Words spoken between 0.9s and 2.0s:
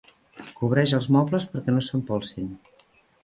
els mobles perquè no